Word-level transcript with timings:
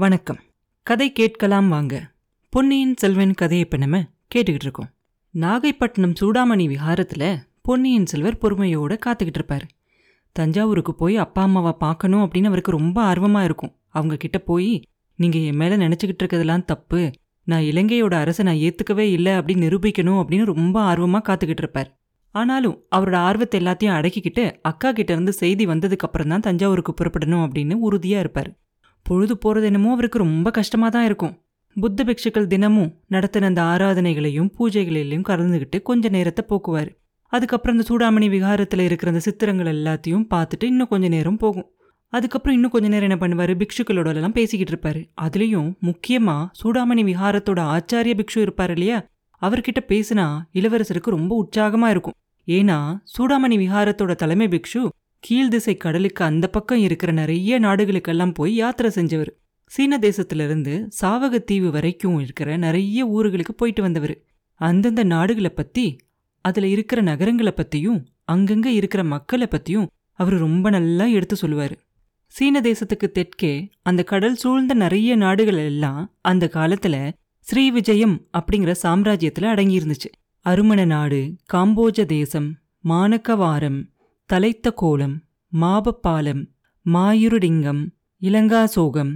வணக்கம். 0.00 0.38
கதை 0.82 1.12
கேட்கலாம் 1.12 1.68
வாங்க. 1.68 2.12
பொன்னியின் 2.48 2.94
செல்வன் 2.96 3.32
கதையை 3.32 3.64
இப்போ 3.64 3.76
நம்ம 3.76 3.98
கேட்டுக்கிட்டு 4.34 4.66
இருக்கோம். 4.66 4.90
நாகைப்பட்டினம் 5.34 6.14
சூடாமணி 6.20 6.64
விஹாரத்தில் 6.66 7.40
பொன்னியின் 7.62 8.06
செல்வர் 8.06 8.38
பொறுமையோடு 8.38 8.98
காத்துக்கிட்டு 9.06 9.40
இருப்பார். 9.40 9.66
தஞ்சாவூருக்கு 10.32 10.94
போய் 10.94 11.16
அப்பா 11.16 11.42
அம்மாவை 11.42 11.72
பார்க்கணும் 11.72 12.22
அப்படின்னு 12.24 12.44
அவருக்கு 12.44 12.70
ரொம்ப 12.70 13.02
ஆர்வமாக 13.02 13.44
இருக்கும். 13.44 13.72
அவங்க 13.88 14.16
கிட்ட 14.16 14.38
போய் 14.38 14.82
நீங்கள் 15.14 15.40
என் 15.40 15.56
மேலே 15.56 15.76
நினச்சிக்கிட்டு 15.76 16.24
இருக்கிறதெல்லாம் 16.24 16.64
தப்பு. 16.64 17.10
நான் 17.44 17.62
இலங்கையோட 17.62 18.12
அரசை 18.12 18.44
நான் 18.44 18.62
ஏற்றுக்கவே 18.68 19.06
இல்லை 19.10 19.32
அப்படின்னு 19.32 19.66
நிரூபிக்கணும் 19.68 20.22
அப்படின்னு 20.22 20.44
ரொம்ப 20.44 20.80
ஆர்வமாக 20.80 21.32
காத்துக்கிட்டு 21.32 21.64
இருப்பார். 21.66 21.98
ஆனாலும் 22.30 22.84
அவரோட 22.96 23.14
ஆர்வத்தை 23.14 23.60
எல்லாத்தையும் 23.60 23.96
அடக்கிக்கிட்டு 23.98 24.54
அக்கா 24.62 24.92
கிட்ட 24.92 25.12
இருந்து 25.12 25.32
செய்தி 25.32 25.66
வந்ததுக்கு 25.66 26.08
அப்புறம் 26.08 26.28
தான் 26.28 26.40
தஞ்சாவூருக்கு 26.40 26.94
புறப்படணும் 27.00 27.44
அப்படின்னு 27.46 27.72
உறுதியாக 27.72 28.20
இருப்பார். 28.20 28.59
பொழுது 29.02 29.38
போகிறது 29.38 29.66
என்னமோ 29.66 29.90
அவருக்கு 29.90 30.18
ரொம்ப 30.18 30.50
கஷ்டமா 30.50 30.88
தான் 30.88 31.04
இருக்கும். 31.04 31.34
புத்த 31.76 32.04
பிக்ஷுக்கள் 32.04 32.46
தினமும் 32.46 32.92
நடத்தின 33.10 33.44
அந்த 33.44 33.62
ஆராதனைகளையும் 33.62 34.50
பூஜைகளிலையும் 34.58 35.28
கலந்துக்கிட்டு 35.28 35.82
கொஞ்ச 35.82 36.08
நேரத்தை 36.08 36.44
போக்குவார். 36.48 36.90
அதுக்கப்புறம் 37.32 37.76
இந்த 37.76 37.84
சூடாமணி 37.90 38.28
விகாரத்தில் 38.28 38.84
இருக்கிற 38.84 39.10
அந்த 39.10 39.22
சித்திரங்கள் 39.22 39.66
எல்லாத்தையும் 39.66 40.24
பார்த்துட்டு 40.34 40.64
இன்னும் 40.64 40.88
கொஞ்ச 40.88 41.08
நேரம் 41.08 41.36
போகும். 41.36 41.68
அதுக்கப்புறம் 42.12 42.54
இன்னும் 42.54 42.70
கொஞ்ச 42.70 42.88
நேரம் 42.88 43.08
என்ன 43.10 43.18
பண்ணுவார்? 43.20 43.52
பிக்ஷுக்களோட 43.60 44.14
எல்லாம் 44.14 44.32
பேசிக்கிட்டு 44.32 44.74
இருப்பாரு. 44.74 45.00
அதுலேயும் 45.20 45.68
முக்கியமா 45.82 46.46
சூடாமணி 46.62 47.02
விஹாரத்தோட 47.10 47.60
ஆச்சாரிய 47.74 48.14
பிக்ஷு 48.20 48.38
இருப்பார் 48.38 48.70
இல்லையா? 48.70 48.98
அவர்கிட்ட 49.42 49.80
பேசினா 49.88 50.24
இளவரசருக்கு 50.54 51.16
ரொம்ப 51.16 51.32
உற்சாகமா 51.42 51.88
இருக்கும். 51.88 52.16
ஏன்னா 52.48 52.78
சூடாமணி 53.18 53.56
விஹாரத்தோட 53.64 54.14
தலைமை 54.14 54.48
பிக்ஷு 54.48 54.82
கீழ்திசை 55.24 55.76
கடலுக்கு 55.76 56.24
அந்த 56.24 56.46
பக்கம் 56.48 56.78
இருக்கிற 56.78 57.12
நிறைய 57.12 57.60
நாடுகளுக்கெல்லாம் 57.60 58.34
போய் 58.34 58.54
யாத்திரை 58.54 58.90
செஞ்சவர். 58.94 59.30
சீன 59.66 59.98
தேசத்திலிருந்து 59.98 60.88
சாவகத்தீவு 61.00 61.68
வரைக்கும் 61.68 62.18
இருக்கிற 62.18 62.56
நிறைய 62.56 63.06
ஊர்களுக்கு 63.06 63.52
போயிட்டு 63.56 63.82
வந்தவர். 63.82 64.14
அந்தந்த 64.54 65.02
நாடுகளை 65.04 65.50
பத்தி 65.50 65.96
அதுல 66.44 66.66
இருக்கிற 66.66 67.00
நகரங்களை 67.02 67.52
பத்தியும் 67.56 68.04
அங்கங்க 68.32 68.66
இருக்கிற 68.66 69.04
மக்களை 69.04 69.46
பத்தியும் 69.50 69.86
அவர் 70.12 70.36
ரொம்ப 70.38 70.70
நல்லா 70.70 71.04
எடுத்து 71.04 71.36
சொல்லுவாரு. 71.42 71.76
சீன 72.26 72.60
தேசத்துக்கு 72.60 73.06
தெற்கே 73.10 73.70
அந்த 73.82 74.02
கடல் 74.02 74.34
சூழ்ந்த 74.34 74.74
நிறைய 74.74 75.16
நாடுகள் 75.16 75.56
எல்லாம் 75.56 76.14
அந்த 76.20 76.50
காலத்துல 76.52 77.12
ஸ்ரீ 77.38 77.70
விஜயம் 77.70 78.16
அப்படிங்கிற 78.38 78.74
சாம்ராஜ்யத்துல 78.82 79.50
அடங்கியிருந்துச்சு. 79.52 80.10
அருமண 80.46 80.84
நாடு 80.84 81.36
காம்போஜ 81.52 82.04
தேசம் 82.04 82.56
மானக்கவாரம் 82.84 83.80
தலைத்த 84.30 84.70
கோலம் 84.70 85.14
மாபப்பாலம் 85.60 86.42
மாயுருடிங்கம் 86.86 87.80
இலங்காசோகம் 88.22 89.10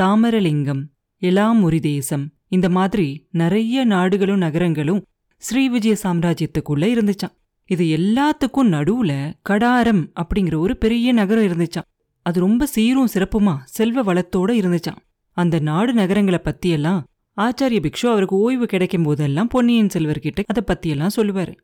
தாமரலிங்கம் 0.00 0.82
இலாமுரிதேசம். 1.22 2.24
இந்த 2.48 2.68
மாதிரி 2.68 3.28
நிறைய 3.30 3.84
நாடுகளும் 3.84 4.38
நகரங்களும் 4.38 5.00
ஸ்ரீ 5.36 5.68
விஜய 5.68 5.96
சாம்ராஜ்யத்துக்குள்ள 6.02 6.84
இருந்துச்சான் 6.94 7.34
இது 7.66 7.84
எல்லாத்துக்கும் 7.96 8.70
நடுவுல 8.76 9.32
கடாரம் 9.48 10.02
அப்படிங்கிற 10.14 10.56
ஒரு 10.56 10.76
பெரிய 10.76 11.12
நகரம் 11.12 11.44
இருந்துச்சான் 11.44 11.88
அது 12.22 12.40
ரொம்ப 12.40 12.66
சீரும் 12.66 13.12
சிறப்புமா 13.14 13.56
செல்வ 13.64 14.14
வளத்தோட 14.14 14.50
இருந்துச்சான் 14.62 15.00
அந்த 15.36 15.58
நாடு 15.58 15.92
நகரங்களை 15.92 16.40
பத்தியெல்லாம் 16.44 17.02
ஆச்சாரிய 17.36 17.80
பிக்ஷு 17.86 18.06
அவருக்கு 18.06 18.36
ஓய்வு 18.36 18.66
கிடைக்கும் 18.66 19.02
போதெல்லாம் 19.02 19.48
பொன்னியின் 19.48 19.94
செல்வர்கிட்ட 19.94 20.42
அதை 20.46 20.62
பத்தியெல்லாம் 20.66 21.16
சொல்லுவாரு. 21.16 21.54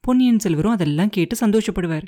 பொன்னியின் 0.00 0.38
செல்வரும் 0.38 0.72
அதெல்லாம் 0.72 1.08
கேட்டு 1.08 1.46
சந்தோஷப்படுவார். 1.46 2.06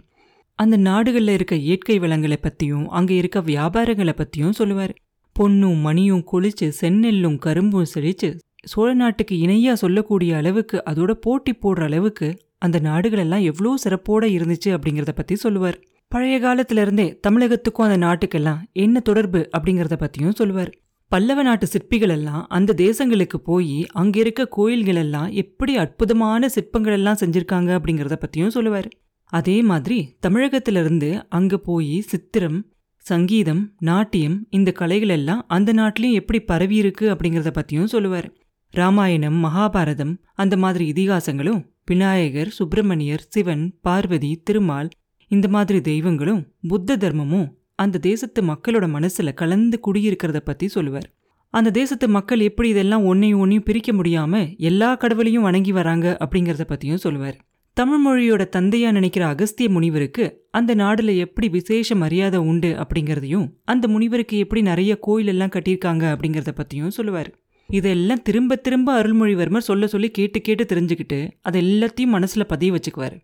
அந்த 0.58 0.76
நாடுகளில் 0.86 1.34
இருக்க 1.36 1.54
இயற்கை 1.66 1.96
வளங்களை 2.02 2.36
பற்றியும் 2.36 2.86
அங்கே 2.98 3.14
இருக்க 3.16 3.38
வியாபாரங்களை 3.48 4.14
பற்றியும் 4.20 4.54
சொல்லுவார். 4.60 4.94
பொன்னும் 5.36 5.80
மணியும் 5.86 6.22
கொளிச்சு 6.32 6.66
செந்நெல்லும் 6.80 7.38
கரும்பும் 7.46 7.90
செழித்து 7.92 8.28
சோழ 8.64 8.88
நாட்டுக்கு 8.94 9.34
இணையாக 9.38 9.80
சொல்லக்கூடிய 9.82 10.30
அளவுக்கு 10.36 10.76
அதோட 10.90 11.12
போட்டி 11.24 11.52
போடுற 11.62 11.82
அளவுக்கு 11.90 12.28
அந்த 12.58 12.76
நாடுகளெல்லாம் 12.88 13.44
எவ்வளோ 13.50 13.74
சிறப்போட 13.84 14.24
இருந்துச்சு 14.36 14.70
அப்படிங்கிறத 14.76 15.12
பற்றி 15.12 15.34
சொல்லுவார். 15.44 15.78
பழைய 16.12 16.36
காலத்திலிருந்தே 16.40 17.06
தமிழகத்துக்கும் 17.26 17.86
அந்த 17.88 17.98
நாட்டுக்கெல்லாம் 18.06 18.60
என்ன 18.84 19.00
தொடர்பு 19.08 19.40
அப்படிங்கிறத 19.56 19.96
பற்றியும் 19.96 20.36
சொல்லுவார். 20.40 20.70
பல்லவ 21.10 21.40
நாட்டு 21.42 21.66
சிற்பிகள் 21.72 22.12
எல்லாம் 22.18 22.42
அந்த 22.48 22.74
தேசங்களுக்கு 22.84 23.38
போய் 23.48 23.76
அங்கே 24.00 24.20
இருக்க 24.20 24.44
கோயில்கள் 24.56 25.00
எல்லாம் 25.02 25.28
எப்படி 25.42 25.72
அற்புதமான 25.82 26.48
சிற்பங்கள் 26.48 26.96
எல்லாம் 27.00 27.20
செஞ்சுருக்காங்க 27.20 27.70
அப்படிங்கிறத 27.78 28.16
பற்றியும் 28.22 28.54
சொல்லுவார். 28.56 28.88
அதே 29.32 29.62
மாதிரி 29.62 30.16
தமிழகத்திலிருந்து 30.20 31.28
அங்க 31.28 31.58
போய் 31.58 32.00
சித்திரம் 32.00 32.58
சங்கீதம் 33.04 33.62
நாட்டியம் 33.78 34.46
இந்த 34.50 34.72
கலைகள் 34.72 35.08
எல்லாம் 35.08 35.44
அந்த 35.48 35.72
நாட்டிலையும் 35.72 36.18
எப்படி 36.20 36.40
பரவி 36.40 36.76
இருக்கு 36.76 37.14
அப்படிங்கிறத 37.14 37.50
பத்தியும் 37.58 37.84
சொல்லுவார். 37.84 38.28
ராமாயணம் 38.74 39.44
மகாபாரதம் 39.44 40.14
அந்த 40.34 40.56
மாதிரி 40.56 40.84
இதிகாசங்களும் 40.92 41.60
விநாயகர் 41.84 42.48
சுப்பிரமணியர் 42.48 43.26
சிவன் 43.28 43.64
பார்வதி 43.80 44.40
திருமால் 44.44 44.88
இந்த 45.30 45.48
மாதிரி 45.48 45.80
தெய்வங்களும் 45.80 46.42
புத்த 46.68 46.96
தர்மமும் 46.96 47.46
அந்த 47.74 47.98
தேசத்து 47.98 48.42
மக்களோட 48.42 48.86
மனசுல 48.96 49.34
கலந்து 49.34 49.80
குடியிருக்கிறத 49.86 50.36
பத்தி 50.36 50.68
சொல்லுவார். 50.68 51.08
அந்த 51.50 51.70
தேசத்து 51.70 52.08
மக்கள் 52.08 52.40
எப்படி 52.40 52.68
இதெல்லாம் 52.68 53.04
ஒன்னையும் 53.04 53.42
ஒன்னையும் 53.42 53.68
பிரிக்க 53.68 53.92
முடியாம 53.92 54.56
எல்லா 54.58 54.94
கடவுளையும் 54.94 55.42
வணங்கி 55.42 55.72
வராங்க 55.72 56.16
அப்படிங்கறத 56.20 56.64
பத்தியும் 56.68 57.02
சொல்லுவார். 57.04 57.36
தமிழ் 57.76 58.02
மொழியோட 58.04 58.42
தந்தையா 58.56 58.90
நினைக்கிற 58.90 59.34
அகஸ்திய 59.34 59.68
முனிவருக்கு 59.68 60.46
அந்த 60.50 60.74
நாடுல 60.74 61.16
எப்படி 61.16 61.48
விசேஷ 61.48 61.94
மரியாதை 61.94 62.38
உண்டு 62.38 62.70
அப்படிங்கறதையும் 62.74 63.50
அந்த 63.64 63.88
முனிவருக்கு 63.88 64.38
எப்படி 64.38 64.60
நிறைய 64.62 64.98
கோயில் 64.98 65.26
எல்லாம் 65.26 65.48
கட்டியிருக்காங்க 65.48 66.04
அப்படிங்கறத 66.12 66.52
பத்தியும் 66.56 66.94
சொல்லுவார். 66.98 67.30
இதெல்லாம் 67.68 68.22
திரும்ப 68.22 68.56
திரும்ப 68.56 69.02
அருள்மொழிவர்மர் 69.02 69.66
சொல்ல 69.68 69.86
சொல்லி 69.86 70.10
கேட்டு 70.10 70.40
கேட்டு 70.40 70.64
தெரிஞ்சுக்கிட்டு 70.64 71.30
அதை 71.42 71.62
எல்லாத்தையும் 71.64 72.14
மனசுல 72.14 72.46
பதிய 72.46 72.72
வச்சுக்குவாரு. 72.72 73.18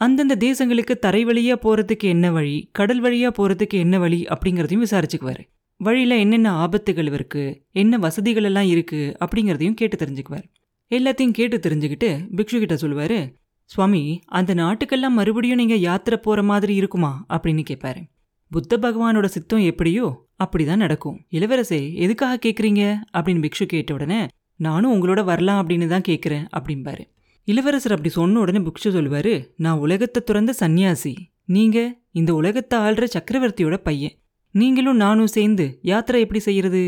அந்தந்த 0.00 0.36
தேசங்களுக்கு 0.36 0.96
தரை 0.98 1.24
வழியா 1.24 1.58
போறதுக்கு 1.66 2.12
என்ன 2.14 2.32
வழி 2.32 2.68
கடல் 2.72 3.02
வழியா 3.02 3.32
போறதுக்கு 3.38 3.82
என்ன 3.84 3.98
வழி 3.98 4.22
அப்படிங்கறதையும் 4.22 4.86
விசாரிச்சுக்குவாரு. 4.86 5.44
வழியில 5.76 6.16
என்னென்ன 6.16 6.66
ஆபத்துகள் 6.66 7.12
இருக்கு 7.12 7.62
என்ன 7.72 7.98
வசதிகள் 7.98 8.44
எல்லாம் 8.44 8.66
இருக்கு 8.66 9.16
அப்படிங்கிறதையும் 9.20 9.74
கேட்டு 9.74 10.04
தெரிஞ்சுக்குவார். 10.04 10.48
எல்லாத்தையும் 10.90 11.38
கேட்டு 11.40 11.56
தெரிஞ்சுக்கிட்டு 11.58 12.10
பிக்ஷு 12.36 12.58
கிட்ட 12.58 12.74
சொல்லுவாரு 12.74 13.20
சுவாமி 13.72 14.02
அந்த 14.26 14.54
நாட்டுக்கெல்லாம் 14.54 15.18
மறுபடியும் 15.18 15.60
நீங்க 15.62 15.76
யாத்திரை 15.88 16.18
போற 16.22 16.42
மாதிரி 16.42 16.74
இருக்குமா? 16.74 17.12
அப்படின்னு 17.28 17.62
கேட்பாரு 17.70 18.02
புத்த 18.52 18.76
பகவானோட 18.76 19.24
சித்தம் 19.24 19.64
எப்படியோ 19.70 20.06
அப்படிதான் 20.44 20.82
நடக்கும். 20.84 21.18
இளவரசே 21.30 21.78
எதுக்காக 21.94 22.36
கேட்குறீங்க 22.44 22.82
அப்படின்னு 23.16 23.42
பிக்ஷு 23.44 23.64
கேட்ட 23.64 23.94
உடனே 23.94 24.18
நானும் 24.56 24.92
உங்களோட 24.94 25.20
வரலாம் 25.24 25.60
அப்படின்னு 25.60 25.86
தான் 25.86 26.06
கேட்குறேன் 26.08 26.44
அப்படிம்பாரு. 26.58 27.04
இளவரசர் 27.48 27.92
அப்படி 27.92 28.10
சொன்ன 28.10 28.40
உடனே 28.40 28.60
பிக்ஷு 28.66 28.90
சொல்லுவாரு 28.96 29.34
நான் 29.56 29.78
உலகத்தை 29.78 30.20
துறந்த 30.24 30.52
சன்னியாசி 30.60 31.14
நீங்க 31.44 31.78
இந்த 32.10 32.30
உலகத்தை 32.34 32.76
ஆள்ற 32.78 33.04
சக்கரவர்த்தியோட 33.14 33.76
பையன். 33.76 34.16
நீங்களும் 34.54 34.96
நானும் 34.96 35.34
சேர்ந்து 35.36 35.66
யாத்திரை 35.82 36.20
எப்படி 36.20 36.40
செய்யறது? 36.40 36.84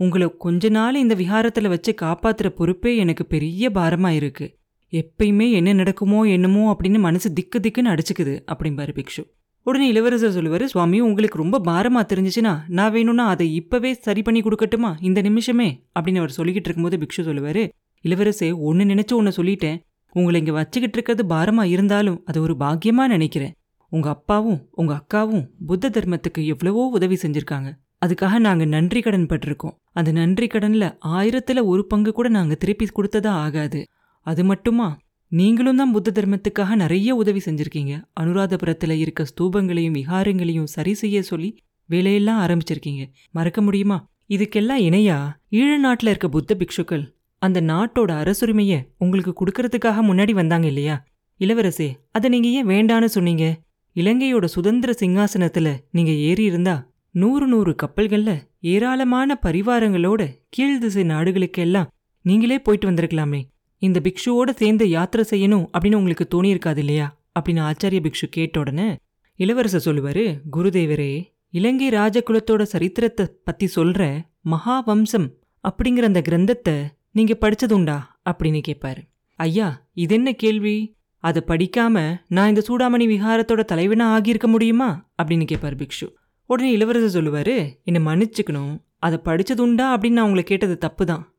உங்களை 0.00 0.26
கொஞ்ச 0.38 0.68
நாள் 0.68 0.94
இந்த 0.94 1.14
விஹாரத்துல 1.14 1.68
வச்சு 1.68 1.92
காப்பாத்துற 2.02 2.48
பொறுப்பே 2.58 2.92
எனக்கு 2.96 3.26
பெரிய 3.26 3.70
பாரமா 3.74 4.10
இருக்கு. 4.20 4.46
எப்பயுமே 4.92 5.44
என்ன 5.50 5.72
நடக்குமோ 5.72 6.18
என்னமோ 6.28 6.62
அப்படின்னு 6.72 6.98
மனசு 6.98 7.32
திக்கு 7.32 7.58
திக்குன்னு 7.58 7.92
அடிச்சுக்குது 7.92 8.34
அப்படிம்பாரு 8.52 8.92
பிக்ஷு. 8.98 9.22
உடனே 9.66 9.86
இளவரசர் 9.88 10.34
சொல்லுவாரு 10.36 10.64
சுவாமி 10.64 11.00
உங்களுக்கு 11.00 11.38
ரொம்ப 11.38 11.58
பாரமா 11.68 12.00
தெரிஞ்சிச்சுன்னா 12.10 12.52
நான் 12.68 12.92
வேணும்னா 12.92 13.26
அதை 13.26 13.46
இப்போவே 13.60 13.92
சரி 13.92 14.22
பண்ணி 14.22 14.40
கொடுக்கட்டுமா? 14.40 14.90
இந்த 15.00 15.20
நிமிஷமே 15.20 15.68
அப்படின்னு 15.94 16.22
அவர் 16.22 16.36
சொல்லிக்கிட்டு 16.36 16.68
இருக்கும்போது 16.70 16.96
பிக்ஷு 16.96 17.22
சொல்லுவாரு 17.28 17.62
இளவரசே 18.04 18.48
ஒன்னு 18.58 18.84
நினச்சி 18.84 19.12
ஒன்று 19.12 19.32
சொல்லிட்டேன். 19.36 19.78
உங்களை 20.14 20.38
இங்கே 20.40 20.52
வச்சுக்கிட்டு 20.52 20.96
இருக்கிறது 20.98 21.24
பாரமா 21.34 21.64
இருந்தாலும் 21.64 22.18
அது 22.24 22.38
ஒரு 22.42 22.56
பாக்கியமா 22.60 23.06
நினைக்கிறேன். 23.06 23.54
உங்க 23.92 24.08
அப்பாவும் 24.08 24.60
உங்க 24.70 24.92
அக்காவும் 25.00 25.44
புத்த 25.66 25.90
தர்மத்துக்கு 25.90 26.42
எவ்வளவோ 26.46 26.84
உதவி 26.88 27.18
செஞ்சுருக்காங்க. 27.22 27.70
அதுக்காக 28.06 28.38
நாங்கள் 28.38 28.68
நன்றி 28.68 29.00
கடன் 29.00 29.26
பட்டிருக்கோம். 29.26 29.74
அந்த 29.92 30.12
நன்றி 30.12 30.46
கடன்ல 30.46 30.84
ஆயிரத்துல 31.16 31.64
ஒரு 31.64 31.86
பங்கு 31.86 32.12
கூட 32.12 32.28
நாங்கள் 32.28 32.56
திருப்பி 32.56 32.86
கொடுத்ததா 32.88 33.32
ஆகாது. 33.44 33.80
அது 34.22 34.44
மட்டுமா? 34.44 34.98
நீங்களும் 35.28 35.76
தான் 35.76 35.92
புத்த 35.92 36.12
தர்மத்துக்காக 36.14 36.74
நிறைய 36.74 37.14
உதவி 37.14 37.40
செஞ்சிருக்கீங்க. 37.44 37.92
அனுராதபுரத்துல 38.20 38.90
இருக்க 38.90 39.24
ஸ்தூபங்களையும் 39.24 39.96
விகாரங்களையும் 39.98 40.70
சரி 40.74 40.94
செய்ய 40.94 41.22
சொல்லி 41.22 41.56
வேலையெல்லாம் 41.86 42.40
ஆரம்பிச்சிருக்கீங்க. 42.46 43.10
மறக்க 43.30 43.62
முடியுமா? 43.62 44.10
இதுக்கெல்லாம் 44.28 44.82
இணையா? 44.88 45.16
ஈழ 45.50 45.70
நாட்டுல 45.84 46.08
இருக்க 46.08 46.28
புத்த 46.28 46.56
பிக்ஷுக்கள் 46.58 47.14
அந்த 47.38 47.60
நாட்டோட 47.60 48.10
அரசுரிமைய 48.22 48.86
உங்களுக்கு 48.98 49.32
கொடுக்கறதுக்காக 49.32 49.98
முன்னாடி 50.02 50.30
வந்தாங்க 50.30 50.66
இல்லையா? 50.66 51.04
இளவரசே 51.40 51.88
அதை 52.12 52.30
நீங்க 52.30 52.48
ஏன் 52.48 52.66
வேண்டான்னு 52.66 53.04
சொன்னீங்க? 53.04 53.58
இலங்கையோட 53.96 54.44
சுதந்திர 54.44 54.94
சிங்காசனத்துல 54.98 55.78
நீங்க 55.90 56.10
ஏறி 56.10 56.44
இருந்தா 56.44 56.90
நூறு 57.10 57.46
நூறு 57.46 57.74
கப்பல்கள்ல 57.82 58.40
ஏராளமான 58.60 59.38
பரிவாரங்களோட 59.42 60.22
கீழ் 60.48 60.78
திசை 60.78 61.02
நாடுகளுக்கெல்லாம் 61.04 61.90
நீங்களே 62.22 62.58
போயிட்டு 62.58 62.90
வந்திருக்கலாமே. 62.90 63.42
இந்த 63.82 64.00
பிக்ஷுவோட 64.04 64.50
சேர்ந்து 64.50 64.88
யாத்திரை 64.88 65.24
செய்யணும் 65.30 65.66
அப்படின்னு 65.76 65.94
உங்களுக்கு 65.94 66.26
தோணியிருக்காது 66.34 66.76
இல்லையா 66.76 67.22
அப்படின்னு 67.38 67.62
ஆச்சாரிய 67.68 68.00
பிக்ஷு 68.06 68.26
கேட்ட 68.30 68.60
உடனே 68.60 68.96
இளவரசர் 69.38 69.86
சொல்லுவாரு 69.86 70.40
குருதேவரே 70.56 71.22
இலங்கை 71.50 71.88
ராஜகுலத்தோட 71.88 72.62
சரித்திரத்தை 72.62 73.26
பத்தி 73.44 73.68
சொல்ற 73.76 74.20
மகாவம்சம் 74.50 75.28
அப்படிங்கிற 75.64 76.02
அந்த 76.02 76.22
கிரந்தத்தை 76.28 76.76
நீங்க 77.10 77.36
படிச்சதுண்டா? 77.40 77.96
அப்படின்னு 78.30 78.60
கேட்பாரு 78.68 79.00
ஐயா 79.36 79.86
இது 79.94 80.14
என்ன 80.14 80.32
கேள்வி? 80.32 80.76
அதை 81.18 81.42
படிக்காம 81.46 82.16
நான் 82.28 82.48
இந்த 82.48 82.62
சூடாமணி 82.68 83.06
விஹாரத்தோட 83.14 83.64
தலைவனா 83.64 84.06
ஆகியிருக்க 84.18 84.46
முடியுமா? 84.46 85.10
அப்படின்னு 85.22 85.46
கேட்பாரு 85.52 85.76
பிக்ஷு. 85.82 86.06
உடனே 86.46 86.70
இளவரசர் 86.72 87.16
சொல்லுவாரு 87.16 87.56
என்னை 87.84 88.00
மன்னிச்சுக்கணும். 88.12 88.72
அதை 88.98 89.18
படிச்சதுண்டா? 89.24 89.86
அப்படின்னு 89.94 90.18
நான் 90.18 90.24
உங்களை 90.24 90.42
கேட்டது 90.42 90.78
தப்பு 90.78 91.06
தான் 91.06 91.31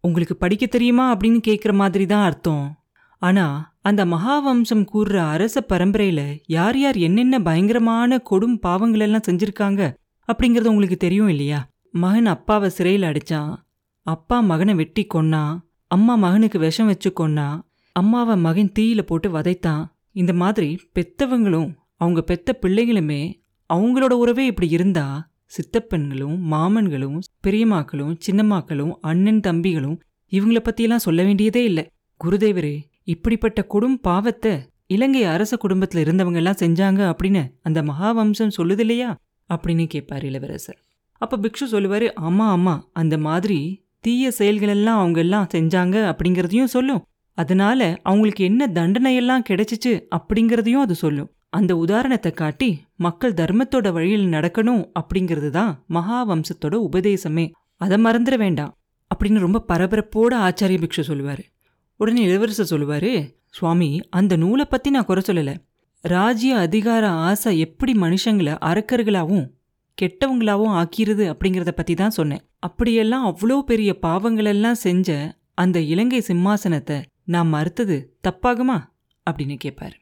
உங்களுக்கு 0.00 0.36
படிக்க 0.36 0.66
தெரியுமா 0.66 1.16
அப்படின்னு 1.16 1.40
கேட்குற 1.48 1.72
மாதிரி 1.72 2.06
தான் 2.06 2.24
அர்த்தம். 2.24 2.76
ஆனா 3.18 3.76
அந்த 3.80 4.04
மகாவம்சம் 4.04 4.86
கூறுற 4.94 5.16
அரச 5.16 5.64
பரம்பரையில 5.68 6.38
யார் 6.46 6.78
யார் 6.78 6.96
என்னென்ன 6.96 7.42
பயங்கரமான 7.42 8.22
கொடும் 8.30 8.58
பாவங்களெல்லாம் 8.66 9.22
செஞ்சுருக்காங்க 9.28 9.46
செஞ்சிருக்காங்க 9.58 9.94
அப்படிங்கறது 10.32 10.66
உங்களுக்கு 10.66 10.96
தெரியும் 10.96 11.28
இல்லையா? 11.28 11.70
மகன் 11.90 12.26
அப்பாவை 12.26 12.68
சிறையில் 12.68 13.02
அடிச்சான். 13.02 13.54
அப்பா 14.02 14.40
மகனை 14.40 14.74
வெட்டி 14.74 15.06
கொன்னான் 15.14 15.58
அம்மா 15.86 16.14
மகனுக்கு 16.14 16.58
விஷம் 16.58 16.86
வச்சு 16.86 17.12
கொன்னா 17.20 17.60
அம்மாவை 17.92 18.36
மகன் 18.36 18.72
தீயில 18.78 19.02
போட்டு 19.02 19.28
வதைத்தான். 19.28 19.84
இந்த 20.12 20.32
மாதிரி 20.32 20.78
பெத்தவங்களும் 20.94 21.74
அவங்க 21.96 22.22
பெத்த 22.22 22.58
பிள்ளைகளுமே 22.62 23.32
அவங்களோட 23.74 24.12
உறவே 24.12 24.46
இப்படி 24.46 24.68
இருந்தா 24.68 25.27
சித்தப்பெண்களும் 25.52 26.36
மாமன்களும் 26.50 27.18
பெரியம்மாக்களும் 27.46 28.14
சின்னம்மாக்களும் 28.26 28.92
அண்ணன் 29.00 29.40
தம்பிகளும் 29.40 29.98
இவங்கள 30.32 30.58
பத்தியெல்லாம் 30.64 30.96
சொல்ல 30.96 31.22
வேண்டியதே 31.22 31.64
இல்லை. 31.64 31.90
குருதேவரே 32.24 32.76
இப்படிப்பட்ட 33.04 33.66
கொடும் 33.68 33.98
பாவத்தை 34.00 34.52
இலங்கை 34.86 35.24
அரச 35.24 35.56
குடும்பத்துல 35.56 36.02
இருந்தவங்க 36.04 36.34
எல்லாம் 36.34 36.60
செஞ்சாங்க 36.60 37.00
அப்படின்னு 37.10 37.42
அந்த 37.62 37.82
மகாவம்சம் 37.82 38.56
சொல்லுது 38.56 38.78
இல்லையா? 38.78 39.16
அப்படின்னு 39.50 39.86
கேட்பார் 39.86 40.24
இளவரசர். 40.24 40.78
அப்ப 41.12 41.36
பிக்ஷு 41.36 41.66
சொல்லுவாரு 41.72 42.08
ஆமா 42.20 42.46
ஆமா 42.56 42.80
அந்த 42.92 43.18
மாதிரி 43.18 43.86
தீய 44.00 44.32
செயல்களெல்லாம் 44.38 44.98
அவங்க 45.02 45.20
எல்லாம் 45.20 45.48
செஞ்சாங்க 45.54 45.96
அப்படிங்கிறதையும் 46.10 46.72
சொல்லும். 46.76 47.02
அதனால 47.38 47.98
அவங்களுக்கு 48.02 48.44
என்ன 48.44 48.66
தண்டனையெல்லாம் 48.66 49.44
கிடைச்சிச்சு 49.48 49.92
அப்படிங்கிறதையும் 50.10 50.84
அது 50.84 50.94
சொல்லும். 50.94 51.30
அந்த 51.52 51.76
உதாரணத்தை 51.76 52.32
காட்டி 52.32 52.68
மக்கள் 52.96 53.32
தர்மத்தோட 53.32 53.92
வழியில் 53.92 54.26
நடக்கணும் 54.26 54.82
அப்படிங்கிறது 55.00 55.50
தான் 55.50 55.72
மகாவம்சத்தோட 55.90 56.74
உபதேசமே. 56.88 57.44
அதை 57.76 57.96
மறந்துட 58.04 58.36
வேண்டாம் 58.38 58.74
அப்படின்னு 59.10 59.38
ரொம்ப 59.38 59.64
பரபரப்போட 59.68 60.32
ஆச்சாரிய 60.46 60.78
பிக்ஷு 60.82 61.02
சொல்லுவாரு. 61.06 61.44
உடனே 61.96 62.22
இளவரசர் 62.22 62.70
சொல்லுவாரு 62.72 63.12
சுவாமி 63.50 64.00
அந்த 64.10 64.36
நூலை 64.36 64.64
பத்தி 64.64 64.90
நான் 64.90 65.04
குறை 65.04 65.22
சொல்லல. 65.26 65.52
ராஜ்ய 66.04 66.56
அதிகார 66.56 67.04
ஆசை 67.10 67.58
எப்படி 67.58 67.92
மனுஷங்களை 67.92 68.54
அரக்கர்களாவும் 68.70 69.46
கெட்டவங்களாவும் 69.98 70.74
ஆக்கிறது 70.80 71.24
அப்படிங்கறத 71.32 71.70
பத்தி 71.70 71.94
தான் 71.94 72.10
சொன்னேன். 72.10 72.42
அப்படியெல்லாம் 72.58 73.24
அவ்வளோ 73.30 73.56
பெரிய 73.60 73.90
பாவங்களெல்லாம் 74.02 74.82
செஞ்ச 74.86 75.16
அந்த 75.54 75.78
இலங்கை 75.92 76.20
சிம்மாசனத்தை 76.20 76.98
நான் 77.24 77.48
மறுத்தது 77.48 77.96
தப்பாகுமா? 78.28 78.78
அப்படின்னு 79.26 79.56
கேட்பாரு 79.64 79.96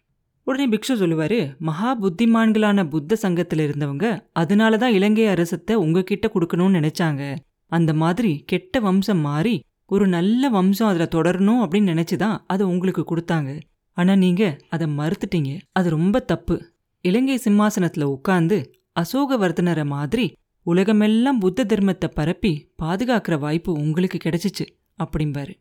உடனே 0.46 0.76
பிக்ஷு 0.76 0.94
சொல்லுவாரு 0.94 1.58
மகா 1.58 2.00
புத்திமான்களான 2.02 2.88
புத்த 2.88 3.16
சங்கத்துல 3.22 3.62
இருந்தவங்க 3.68 4.26
அதனால 4.32 4.76
தான் 4.76 4.92
இலங்கை 4.92 5.24
அரசத்தை 5.24 5.72
உங்ககிட்ட 5.72 6.30
கொடுக்கணும்னு 6.34 6.78
நினைச்சாங்க. 6.78 7.36
அந்த 7.66 7.94
மாதிரி 7.94 8.42
கெட்ட 8.46 8.80
வம்சம் 8.80 9.18
மாறி 9.18 9.64
ஒரு 9.86 10.08
நல்ல 10.08 10.48
வம்சம் 10.48 10.88
அதுல 10.88 11.08
தொடரணும் 11.14 11.62
அப்படின்னு 11.64 11.90
நினைச்சுதான் 11.92 12.38
அதை 12.46 12.66
உங்களுக்கு 12.66 13.04
கொடுத்தாங்க. 13.10 13.60
ஆனா 13.92 14.16
நீங்க 14.16 14.56
அதை 14.68 14.86
மறுத்துட்டீங்க. 14.86 15.60
அது 15.72 15.90
ரொம்ப 15.90 16.20
தப்பு. 16.20 16.56
இலங்கை 17.00 17.40
சிம்மாசனத்துல 17.44 18.02
உட்கார்ந்து 18.02 18.58
அசோகவர்தனரை 19.00 19.86
மாதிரி 19.86 20.26
உலகமெல்லாம் 20.62 21.38
புத்த 21.38 21.64
தர்மத்தை 21.64 22.08
பரப்பி 22.14 22.52
பாதுகாக்கிற 22.82 23.38
வாய்ப்பு 23.38 23.72
உங்களுக்கு 23.72 24.18
கிடைச்சிச்சு 24.24 24.66
அப்படிம்பாரு. 24.98 25.54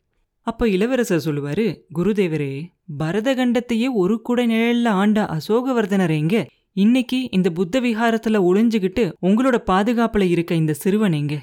அப்ப 0.47 0.67
இளவரசர் 0.69 1.23
சொல்லுவாரு 1.25 1.65
குருதேவரே 1.95 2.53
பரதகண்டத்தையே 2.99 3.87
ஒரு 3.93 4.21
குடை 4.21 4.45
நிழல்ல 4.47 4.87
ஆண்ட 4.87 5.19
அசோகவர்தனர் 5.25 6.09
எங்க? 6.09 6.35
இன்னைக்கு 6.73 7.19
இந்த 7.31 7.49
புத்த 7.49 7.81
விஹாரத்துல 7.81 8.39
ஒளிஞ்சுகிட்டு 8.49 9.03
உங்களோட 9.21 9.57
பாதுகாப்புல 9.65 10.21
இருக்க 10.21 10.55
இந்த 10.55 10.73
சிறுவன் 10.73 11.11
எங்க? 11.11 11.35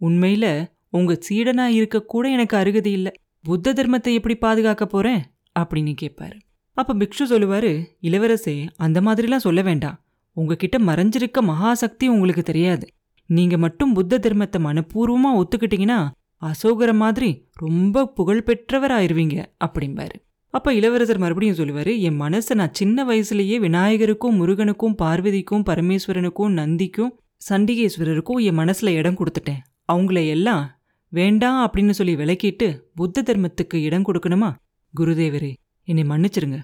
உண்மையில 0.00 0.46
உங்க 0.90 1.18
சீடனா 1.28 1.66
இருக்க 1.70 2.02
கூட 2.04 2.28
எனக்கு 2.28 2.56
அருகதி 2.56 2.92
இல்ல. 2.92 3.08
புத்த 3.44 3.72
தர்மத்தை 3.72 4.12
எப்படி 4.14 4.36
பாதுகாக்க 4.36 4.86
போறேன்? 4.86 5.22
அப்படின்னு 5.58 5.94
கேட்பாரு 6.02 6.36
அப்ப 6.76 6.94
பிக்ஷு 6.94 7.24
சொல்லுவாரு 7.28 7.72
இளவரசே 8.02 8.56
அந்த 8.76 9.00
மாதிரிலாம் 9.00 9.44
சொல்ல 9.46 9.62
வேண்டாம். 9.62 9.96
உங்ககிட்ட 10.36 10.76
மறைஞ்சிருக்க 10.78 11.38
மகாசக்தி 11.42 12.06
உங்களுக்கு 12.06 12.42
தெரியாது. 12.42 12.86
நீங்க 13.30 13.58
மட்டும் 13.58 13.92
புத்த 13.92 14.18
தர்மத்தை 14.18 14.58
மனப்பூர்வமா 14.58 15.30
ஒத்துக்கிட்டீங்கன்னா 15.34 15.98
அசோகர 16.42 16.94
மாதிரி 16.94 17.48
ரொம்ப 17.52 18.12
புகழ்பெற்றவர் 18.16 18.90
ஆயிருவீங்க 18.90 19.44
அப்படிம்பாரு. 19.64 20.16
அப்ப 20.50 20.74
இளவரசர் 20.74 21.18
மறுபடியும் 21.18 21.56
சொல்லுவாரு 21.56 21.98
என் 21.98 22.20
மனசை 22.20 22.54
நான் 22.54 22.74
சின்ன 22.74 23.04
வயசுலயே 23.04 23.56
விநாயகருக்கும் 23.58 24.36
முருகனுக்கும் 24.36 24.94
பார்வதிக்கும் 24.94 25.64
பரமேஸ்வரனுக்கும் 25.66 26.48
நந்திக்கும் 26.48 27.18
சண்டிகேஸ்வரருக்கும் 27.48 28.42
என் 28.42 28.58
மனசுல 28.58 28.86
இடம் 28.86 29.16
கொடுத்துட்டேன். 29.16 29.62
அவங்கள 29.92 30.28
எல்லாம் 30.28 30.80
வேண்டாம் 31.08 31.70
அப்படின்னு 31.70 31.90
சொல்லி 31.90 32.14
விலக்கிட்டு 32.16 32.80
புத்த 32.94 33.22
தர்மத்துக்கு 33.22 33.74
இடம் 33.74 34.04
கொடுக்கணுமா? 34.04 34.54
குருதேவரே 35.00 35.54
என்னை 35.84 36.02
மன்னிச்சிருங்க. 36.02 36.58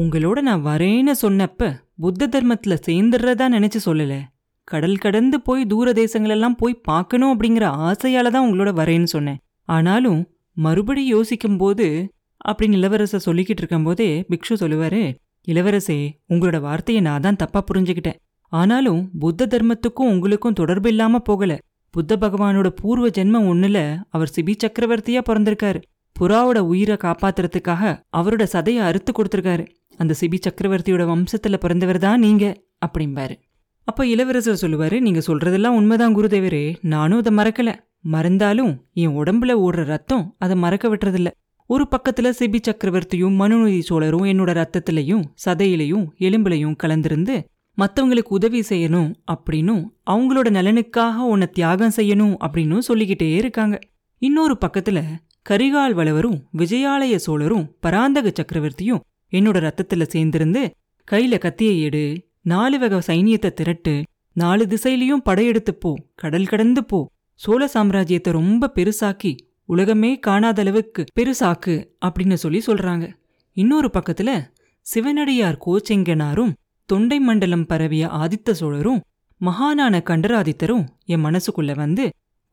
உங்களோட 0.00 0.40
நான் 0.40 0.64
வரேன்னு 0.64 1.12
சொன்னப்ப 1.22 1.72
புத்த 1.96 2.28
தர்மத்துல 2.28 2.76
சேர்ந்துடுறதா 2.86 3.46
நினைச்சு 3.56 3.80
சொல்லல. 3.84 4.20
கடல் 4.72 5.02
கடந்து 5.04 5.36
போய் 5.40 5.62
தூர 5.72 5.92
தேசங்களெல்லாம் 5.92 6.58
போய் 6.60 6.82
பார்க்கணும் 6.88 7.32
அப்படிங்கிற 7.34 7.66
ஆசையால 7.88 8.30
தான் 8.34 8.46
உங்களோட 8.46 8.70
வரேன்னு 8.80 9.08
சொன்னேன். 9.14 9.40
ஆனாலும் 9.68 10.20
மறுபடி 10.56 11.02
யோசிக்கும் 11.14 11.58
போது 11.62 11.86
அப்படின்னு 12.48 12.78
இளவரசர் 12.78 13.26
சொல்லிக்கிட்டு 13.26 13.62
இருக்கும்போதே 13.62 14.08
பிக்ஷு 14.30 14.54
சொல்லுவாரு 14.62 15.02
இளவரசே 15.48 15.98
உங்களோட 16.32 16.56
வார்த்தையை 16.60 17.00
நான் 17.06 17.24
தான் 17.26 17.40
தப்பா 17.42 17.60
புரிஞ்சுக்கிட்டேன். 17.68 18.18
ஆனாலும் 18.52 19.02
புத்த 19.22 19.48
தர்மத்துக்கும் 19.52 20.10
உங்களுக்கும் 20.12 20.56
தொடர்பு 20.60 20.88
இல்லாம 20.92 21.20
போகல. 21.28 21.52
புத்த 21.94 22.16
பகவானோட 22.22 22.68
பூர்வ 22.80 23.06
ஜென்மம் 23.18 23.46
ஒண்ணுல 23.52 23.78
அவர் 24.08 24.32
சிபி 24.36 24.54
சக்கரவர்த்தியா 24.62 25.20
பிறந்திருக்காரு. 25.28 25.80
புறாவோட 26.16 26.58
உயிரை 26.72 26.96
காப்பாத்துறதுக்காக 27.04 27.92
அவரோட 28.18 28.44
சதையை 28.54 28.82
அறுத்து 28.88 29.12
கொடுத்துருக்காரு. 29.12 29.64
அந்த 29.96 30.12
சிபி 30.20 30.38
சக்கரவர்த்தியோட 30.46 31.04
வம்சத்துல 31.12 31.58
பிறந்தவர் 31.64 32.00
தான் 32.06 32.20
நீங்க 32.20 32.44
அப்படிம்பாரு. 32.86 33.34
அப்ப 33.84 34.06
இளவரசர் 34.06 34.60
சொல்லுவாரு 34.60 35.00
நீங்க 35.00 35.22
சொல்றதெல்லாம் 35.26 35.76
உண்மைதான் 35.78 36.16
குருதேவரே. 36.16 36.76
நானும் 36.82 37.22
அதை 37.22 37.34
மறக்கல. 37.34 37.74
மறந்தாலும் 38.02 38.84
என் 38.92 39.16
உடம்புல 39.16 39.52
ஓடுற 39.56 39.84
ரத்தம் 39.84 40.34
அதை 40.38 40.56
மறக்க 40.56 40.96
விட்டுறதில்ல. 40.96 41.26
ஒரு 41.66 41.88
பக்கத்துல 41.90 42.32
சிபி 42.38 42.58
சக்கரவர்த்தியும் 42.62 43.36
மனுநீதி 43.36 43.80
சோழரும் 43.80 44.24
என்னோட 44.24 44.50
ரத்தத்திலையும் 44.60 45.24
சதையிலையும் 45.46 46.06
எலும்புலையும் 46.18 46.76
கலந்திருந்து 46.82 47.44
மத்தவங்களுக்கு 47.78 48.28
உதவி 48.28 48.60
செய்யணும் 48.68 49.12
அப்படின்னும் 49.32 49.84
அவங்களோட 50.10 50.48
நலனுக்காக 50.50 51.16
உன்னை 51.16 51.46
தியாகம் 51.46 51.92
செய்யணும் 51.96 52.34
அப்படின்னும் 52.40 52.78
சொல்லிக்கிட்டே 52.78 53.34
இருக்காங்க. 53.34 53.78
இன்னொரு 54.18 54.58
பக்கத்துல 54.66 55.02
கரிகால் 55.48 55.92
வளவரும் 55.92 56.48
விஜயாலய 56.58 57.16
சோழரும் 57.16 57.76
பராந்தக 57.80 58.32
சக்கரவர்த்தியும் 58.32 59.00
என்னோட 59.30 59.70
ரத்தத்துல 59.70 60.06
சேர்ந்திருந்து 60.12 60.70
கையில 61.10 61.38
கத்தியை 61.38 61.80
எடு 61.80 62.29
நாலு 62.52 62.76
வகை 62.78 62.98
சைனியத்தை 63.08 63.50
திரட்டு 63.58 63.92
நாலு 64.36 64.64
திசையிலையும் 64.66 65.24
படையெடுத்து 65.28 65.72
போ 65.74 65.90
கடல் 66.14 66.46
கடந்து 66.46 66.82
போ. 66.84 67.00
சோழ 67.40 67.60
சாம்ராஜ்யத்தை 67.74 68.30
ரொம்ப 68.30 68.70
பெருசாக்கி 68.74 69.32
உலகமே 69.68 70.10
காணாத 70.18 70.58
அளவுக்கு 70.62 71.02
பெருசாக்கு 71.18 71.74
அப்படின்னு 72.06 72.36
சொல்லி 72.42 72.60
சொல்றாங்க. 72.66 73.04
இன்னொரு 73.56 73.88
பக்கத்துல 73.92 74.30
சிவனடியார் 74.86 75.58
கோச்செங்கனாரும் 75.66 76.52
தொண்டை 76.88 77.18
மண்டலம் 77.20 77.66
பரவிய 77.66 78.04
ஆதித்த 78.20 78.50
சோழரும் 78.60 79.00
மகானான 79.40 80.00
கண்டராதித்தரும் 80.10 80.84
என் 81.04 81.24
மனசுக்குள்ள 81.24 81.74
வந்து 81.74 82.04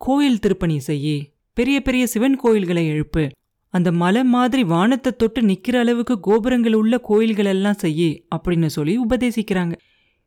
கோயில் 0.02 0.40
திருப்பணி 0.40 0.78
செய்யி 0.88 1.18
பெரிய 1.58 1.78
பெரிய 1.82 2.04
சிவன் 2.08 2.36
கோயில்களை 2.36 2.84
எழுப்பு 2.92 3.24
அந்த 3.78 3.90
மலை 4.02 4.22
மாதிரி 4.36 4.64
வானத்தை 4.74 5.12
தொட்டு 5.16 5.42
நிக்கிற 5.42 5.76
அளவுக்கு 5.80 6.16
கோபுரங்கள் 6.20 6.78
உள்ள 6.82 6.96
கோயில்கள் 7.00 7.50
எல்லாம் 7.54 7.82
செய்யி 7.82 8.10
அப்படின்னு 8.36 8.70
சொல்லி 8.76 8.94
உபதேசிக்கிறாங்க. 9.00 9.74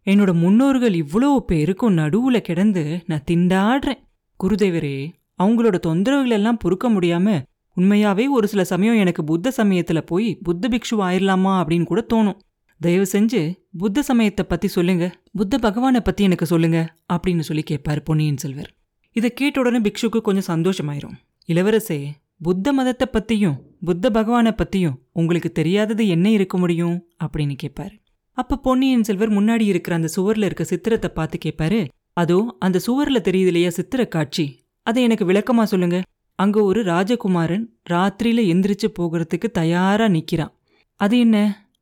என்னோட 0.06 0.32
முன்னோர்கள் 0.34 0.94
இவ்வளோ 0.94 1.30
பேருக்கும் 1.48 1.96
நடுவுல 1.96 2.36
கிடந்து 2.40 2.84
நான் 3.06 3.26
திண்டாடுறேன். 3.30 4.00
குருதேவரே 4.40 4.98
அவங்களோட 5.42 5.76
தொந்தரவுகள் 5.86 6.36
எல்லாம் 6.38 6.60
பொறுக்க 6.62 6.86
முடியாம 6.90 7.38
உண்மையாவே 7.76 8.24
ஒரு 8.36 8.46
சில 8.48 8.62
சமயம் 8.64 9.00
எனக்கு 9.02 9.22
புத்த 9.24 9.52
சமயத்துல 9.56 9.98
போய் 10.06 10.28
புத்த 10.46 10.68
பிக்ஷு 10.68 10.96
ஆயிரலாமா 11.06 11.52
அப்படின்னு 11.58 11.86
கூட 11.90 12.00
தோணும். 12.12 12.38
தயவு 12.80 13.06
செஞ்சு 13.12 13.40
புத்த 13.78 14.02
சமயத்தை 14.02 14.44
பத்தி 14.48 14.68
சொல்லுங்க. 14.68 15.04
புத்த 15.32 15.54
பகவானை 15.58 16.00
பத்தி 16.00 16.22
எனக்கு 16.24 16.46
சொல்லுங்க 16.46 16.78
அப்படின்னு 17.12 17.44
சொல்லி 17.48 17.64
கேட்பாரு 17.70 18.00
பொன்னியின் 18.04 18.40
செல்வர். 18.44 18.70
இதை 19.16 19.30
கேட்ட 19.32 19.60
உடனே 19.60 19.80
பிக்ஷுக்கு 19.86 20.20
கொஞ்சம் 20.20 20.48
சந்தோஷமாயிரும். 20.52 21.16
இளவரசே 21.48 22.00
புத்த 22.42 22.72
மதத்தை 22.72 23.06
பத்தியும் 23.12 23.56
புத்த 23.84 24.10
பகவானை 24.10 24.52
பத்தியும் 24.52 24.94
உங்களுக்கு 25.12 25.52
தெரியாதது 25.52 26.08
என்ன 26.08 26.30
இருக்க 26.30 26.58
முடியும்? 26.58 27.08
அப்படின்னு 27.24 27.56
கேட்பாரு 27.62 27.94
அப்ப 28.32 28.56
பொன்னியின் 28.56 29.04
செல்வர் 29.04 29.30
முன்னாடி 29.30 29.60
இருக்கிற 29.60 29.96
அந்த 29.96 30.08
சுவர்ல 30.16 30.44
இருக்க 30.44 30.64
சித்திரத்தை 30.64 31.10
பார்த்து 31.10 31.38
கேட்பாரு 31.44 31.88
அதோ 32.12 32.56
அந்த 32.58 32.80
சுவர்ல 32.86 33.18
தெரியுது 33.18 33.50
இல்லையா 33.50 33.70
சித்திர 33.70 34.08
காட்சி? 34.08 34.66
அதை 34.82 35.02
எனக்கு 35.02 35.24
விளக்கமா 35.24 35.62
சொல்லுங்க. 35.62 36.02
அங்க 36.34 36.62
ஒரு 36.62 36.82
ராஜகுமாரன் 36.82 37.64
ராத்திரியில 37.90 38.40
எந்திரிச்சு 38.52 38.88
போகிறதுக்கு 38.98 39.50
தயாரா 39.50 40.06
நிக்கிறான். 40.06 40.52
அது 41.00 41.18
என்ன? 41.18 41.36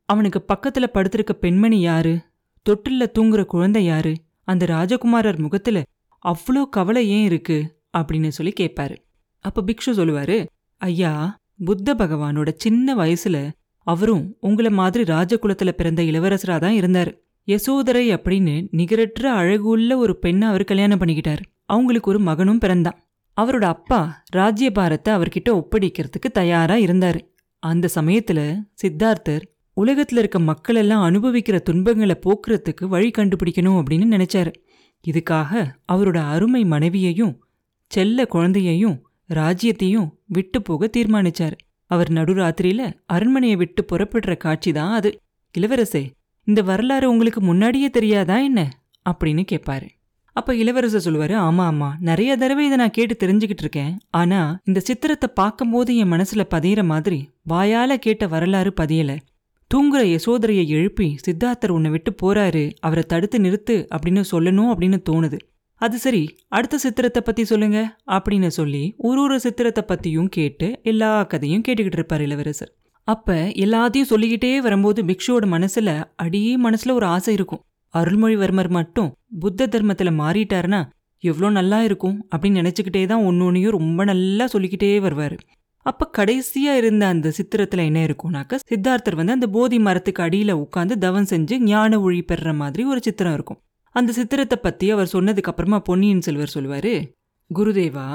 அவனுக்கு 0.04 0.44
பக்கத்துல 0.54 0.86
படுத்திருக்க 0.94 1.32
பெண்மணி 1.32 1.80
யாரு? 1.80 2.20
தொட்டில்ல 2.70 3.06
தூங்குற 3.18 3.44
குழந்தை 3.44 3.84
யாரு? 3.84 4.14
அந்த 4.44 4.66
ராஜகுமாரர் 4.66 5.38
முகத்துல 5.38 5.82
அவ்வளோ 6.24 6.64
கவலை 6.70 7.08
ஏன் 7.08 7.24
இருக்கு? 7.24 7.58
அப்படின்னு 7.98 8.28
சொல்லி 8.28 8.52
கேட்பாரு 8.60 8.96
அப்ப 9.48 9.62
பிக்ஷு 9.62 9.90
சொல்லுவாரு 9.90 10.46
ஐயா 10.76 11.40
புத்த 11.64 11.94
பகவானோட 11.94 12.48
சின்ன 12.56 12.94
வயசுல 12.94 13.50
அவரும் 13.86 14.36
உங்கள 14.42 14.70
மாதிரி 14.70 15.12
ராஜகுலத்துல 15.12 15.70
பிறந்த 15.70 16.02
இளவரசரா 16.02 16.56
தான் 16.58 16.72
இருந்தாரு. 16.72 17.12
யசோதரை 17.46 18.04
அப்படின்னு 18.14 18.68
நிகரற்ற 18.70 19.32
அழகு 19.32 19.66
உள்ள 19.66 19.96
ஒரு 19.96 20.18
பெண்ணை 20.18 20.48
அவர் 20.48 20.64
கல்யாணம் 20.64 21.00
பண்ணிக்கிட்டாரு. 21.00 21.42
அவங்களுக்கு 21.64 22.10
ஒரு 22.10 22.18
மகனும் 22.18 22.58
பிறந்தான். 22.58 22.98
அவரோட 23.40 23.64
அப்பா 23.64 24.22
ராஜ்யபாரத்தை 24.36 25.10
அவர்கிட்ட 25.10 25.50
ஒப்படைக்கிறதுக்கு 25.50 26.30
தயாரா 26.32 26.74
இருந்தாரு. 26.74 27.20
அந்த 27.62 27.88
சமயத்துல 27.94 28.40
சித்தார்த்தர் 28.82 29.44
உலகத்துல 29.76 30.20
இருக்க 30.22 30.38
மக்கள் 30.38 30.76
எல்லாம் 30.76 31.04
அனுபவிக்கிற 31.10 31.58
துன்பங்களை 31.60 32.16
போக்குறதுக்கு 32.24 32.84
வழி 32.84 33.10
கண்டுபிடிக்கணும் 33.10 33.78
அப்படின்னு 33.80 34.06
நினைச்சாரு. 34.14 34.52
இதுக்காக 35.04 35.66
அவரோட 35.92 36.16
அருமை 36.16 36.64
மனைவியையும் 36.64 37.34
செல்ல 37.88 38.26
குழந்தையையும் 38.26 38.96
ராஜ்யத்தையும் 39.30 40.08
விட்டு 40.26 40.62
போக 40.62 40.90
தீர்மானிச்சார். 40.96 41.56
அவர் 41.90 42.10
நடுராத்திரியில 42.12 42.82
அரண்மனையை 43.06 43.56
விட்டு 43.56 43.82
புறப்படுற 43.90 44.36
காட்சி 44.36 44.72
தான் 44.72 44.92
அது. 44.92 45.10
இளவரசே 45.54 46.02
இந்த 46.46 46.62
வரலாறு 46.62 47.10
உங்களுக்கு 47.10 47.40
முன்னாடியே 47.40 47.90
தெரியாதா 47.90 48.36
என்ன? 48.38 48.60
அப்படின்னு 49.10 49.42
கேட்பாரு 49.52 49.88
அப்ப 50.36 50.54
இளவரசர் 50.54 51.04
சொல்லுவாரு 51.06 51.34
ஆமா 51.46 51.64
ஆமா 51.70 51.88
நிறைய 52.00 52.36
தடவை 52.36 52.64
இதை 52.66 52.76
நான் 52.76 52.90
கேட்டு 52.90 53.14
தெரிஞ்சுக்கிட்டு 53.22 53.64
இருக்கேன். 53.64 53.98
ஆனா 54.10 54.58
இந்த 54.64 54.80
சித்திரத்தை 54.80 55.28
பார்க்கும்போது 55.34 55.96
என் 55.96 56.12
மனசுல 56.12 56.42
பதியிற 56.50 56.84
மாதிரி 56.84 57.18
வாயால 57.48 57.94
கேட்ட 57.94 58.26
வரலாறு 58.26 58.72
பதியல. 58.80 59.16
தூங்குற 59.70 60.02
யசோதரையை 60.14 60.66
எழுப்பி 60.66 61.16
சித்தார்த்தர் 61.26 61.68
உன்னை 61.68 61.90
விட்டு 61.90 62.12
போறாரு. 62.22 62.72
அவரை 62.80 63.04
தடுத்து 63.08 63.38
நிறுத்து 63.38 63.76
அப்படின்னு 63.94 64.22
சொல்லணும் 64.32 64.70
அப்படின்னு 64.72 64.98
தோணுது. 65.10 65.38
அது 65.80 65.98
சரி 65.98 66.22
அடுத்த 66.48 66.78
சித்திரத்தை 66.78 67.22
பத்தி 67.22 67.44
சொல்லுங்க 67.44 67.78
அப்படின்னு 68.06 68.46
சொல்லி 68.46 68.94
ஒரு 68.98 69.20
ஒரு 69.22 69.40
சித்திரத்தை 69.40 69.84
பத்தியும் 69.88 70.28
கேட்டு 70.28 70.80
எல்லா 70.82 71.10
கதையும் 71.24 71.62
கேட்டுக்கிட்டு 71.68 71.98
இருப்பார் 72.00 72.20
இளவரசர். 72.20 72.72
அப்ப 73.08 73.36
எல்லாத்தையும் 73.64 74.08
சொல்லிக்கிட்டே 74.08 74.60
வரும்போது 74.60 75.02
பிக்ஷுவோட 75.02 75.46
மனசுல 75.46 75.90
அடியே 76.16 76.54
மனசுல 76.62 76.92
ஒரு 76.92 77.06
ஆசை 77.06 77.34
இருக்கும். 77.34 77.62
அருள்மொழிவர்மர் 77.94 78.70
மட்டும் 78.70 79.12
புத்த 79.38 79.66
தர்மத்துல 79.66 80.10
மாறிட்டாருன்னா 80.22 80.80
எவ்வளோ 81.24 81.50
நல்லா 81.50 81.78
இருக்கும் 81.82 82.16
அப்படின்னு 82.36 82.60
நினைச்சுக்கிட்டே 82.62 83.06
தான் 83.06 83.24
ஒன்னொன்னையும் 83.24 83.76
ரொம்ப 83.78 84.04
நல்லா 84.04 84.46
சொல்லிக்கிட்டே 84.46 85.00
வருவார். 85.00 85.36
அப்ப 85.86 86.10
கடைசியா 86.18 86.72
இருந்த 86.76 87.06
அந்த 87.06 87.32
சித்திரத்துல 87.38 87.84
என்ன 87.84 88.00
இருக்கும்னாக்க 88.06 88.58
சித்தார்த்தர் 88.70 89.14
வந்து 89.14 89.32
அந்த 89.32 89.46
போதி 89.46 89.78
மரத்துக்கு 89.78 90.22
அடியில 90.22 90.52
உட்காந்து 90.64 90.94
தவம் 90.98 91.30
செஞ்சு 91.30 91.56
ஞான 91.58 92.00
ஒழி 92.00 92.20
பெறுற 92.32 92.54
மாதிரி 92.54 92.84
ஒரு 92.84 93.00
சித்திரம் 93.02 93.34
இருக்கும். 93.34 93.60
அந்த 93.98 94.10
சித்திரத்தை 94.12 94.56
பற்றி 94.58 94.86
அவர் 94.90 95.12
சொன்னதுக்கு 95.12 95.50
அப்புறமா 95.52 95.78
பொன்னியின் 95.88 96.24
செல்வர் 96.26 96.54
சொல்லுவார் 96.56 96.92
குருதேவா 97.50 98.08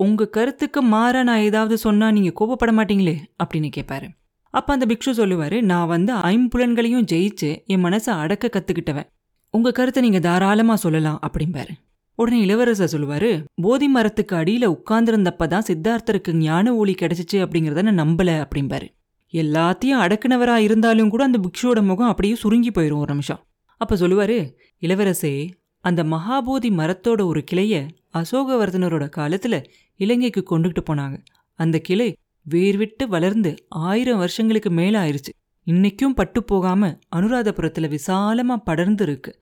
உங்கள் 0.00 0.32
கருத்துக்கு 0.36 0.80
மாற 0.92 1.22
நான் 1.28 1.44
ஏதாவது 1.48 1.74
சொன்னால் 1.78 2.14
நீங்கள் 2.16 2.36
கோபப்பட 2.38 2.70
மாட்டீங்களே 2.78 3.16
அப்படின்னு 3.42 3.68
கேட்பாரு 3.76 4.06
அப்போ 4.54 4.70
அந்த 4.72 4.86
பிக்ஷு 4.90 5.12
சொல்லுவார் 5.18 5.56
நான் 5.62 5.90
வந்து 5.92 6.12
ஐம்புலன்களையும் 6.30 7.06
ஜெயிச்சு 7.12 7.50
என் 7.66 7.84
மனசை 7.84 8.14
அடக்க 8.22 8.50
கற்றுக்கிட்டவன் 8.54 9.08
உங்கள் 9.54 9.76
கருத்தை 9.78 10.00
நீங்கள் 10.02 10.24
தாராளமாக 10.26 10.78
சொல்லலாம் 10.82 11.20
அப்படிம்பாரு. 11.26 11.72
உடனே 12.18 12.38
இளவரசர் 12.44 12.92
சொல்லுவார் 12.94 13.30
போதி 13.62 13.86
மரத்துக்கு 13.88 14.34
அடியில் 14.36 14.72
உட்கார்ந்துருந்தப்ப 14.74 15.46
தான் 15.46 15.66
சித்தார்த்தருக்கு 15.68 16.32
ஞான 16.38 16.74
ஒளி 16.74 16.94
கிடைச்சிச்சு 17.00 17.38
அப்படிங்கிறத 17.44 17.82
நான் 17.88 18.02
நம்பல 18.02 18.30
அப்படிம்பாரு. 18.44 18.86
எல்லாத்தையும் 19.34 20.02
அடக்குனவராக 20.04 20.66
இருந்தாலும் 20.66 21.12
கூட 21.14 21.22
அந்த 21.24 21.38
பிக்ஷுவோட 21.44 21.80
முகம் 21.90 22.10
அப்படியே 22.12 22.34
சுருங்கி 22.34 22.70
போயிடும் 22.70 23.02
ஒரு 23.04 23.12
நிமிஷம். 23.14 23.40
அப்ப 23.82 23.96
சொல்லுவாரு 23.96 24.38
இளவரசே 24.80 25.50
அந்த 25.84 26.04
மகாபோதி 26.04 26.70
மரத்தோட 26.70 27.24
ஒரு 27.24 27.44
கிளைய 27.50 27.88
அசோகவர்தனரோட 28.14 29.04
காலத்துல 29.16 29.64
இலங்கைக்கு 29.96 30.42
கொண்டுகிட்டு 30.50 30.82
போனாங்க. 30.90 31.16
அந்த 31.58 31.78
கிளை 31.78 32.08
வேர் 32.42 32.76
விட்டு 32.76 33.08
வளர்ந்து 33.08 33.50
ஆயிரம் 33.68 34.18
வருஷங்களுக்கு 34.18 34.70
மேல 34.70 34.94
ஆயிருச்சு. 35.04 35.32
இன்னைக்கும் 35.66 36.14
பட்டு 36.14 36.44
போகாம 36.44 36.98
அனுராதபுரத்துல 37.16 37.96
விசாலமா 37.96 38.56
படர்ந்து 38.56 39.04
இருக்கு. 39.04 39.32